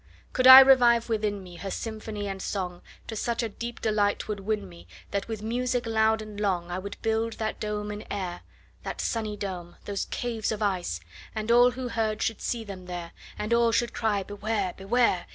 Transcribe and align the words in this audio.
Could 0.33 0.47
I 0.47 0.61
revive 0.61 1.09
within 1.09 1.43
me, 1.43 1.57
Her 1.57 1.69
symphony 1.69 2.27
and 2.27 2.41
song, 2.41 2.81
To 3.05 3.15
such 3.15 3.43
a 3.43 3.49
deep 3.49 3.79
delight 3.81 4.17
'twould 4.17 4.39
win 4.39 4.67
me, 4.67 4.87
That 5.11 5.27
with 5.27 5.43
music 5.43 5.85
loud 5.85 6.23
and 6.23 6.39
long, 6.39 6.69
45 6.69 6.75
I 6.75 6.79
would 6.79 7.01
build 7.03 7.33
that 7.33 7.59
dome 7.59 7.91
in 7.91 8.11
air, 8.11 8.41
That 8.81 8.99
sunny 8.99 9.37
dome! 9.37 9.75
those 9.85 10.05
caves 10.05 10.51
of 10.51 10.63
ice! 10.63 11.01
And 11.35 11.51
all 11.51 11.69
who 11.69 11.89
heard 11.89 12.23
should 12.23 12.41
see 12.41 12.63
them 12.63 12.87
there, 12.87 13.11
And 13.37 13.53
all 13.53 13.71
should 13.71 13.93
cry, 13.93 14.23
Beware! 14.23 14.73
Beware! 14.75 15.27